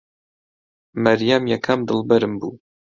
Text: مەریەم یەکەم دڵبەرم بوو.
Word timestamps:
مەریەم 1.03 1.43
یەکەم 1.53 1.79
دڵبەرم 1.87 2.33
بوو. 2.39 2.51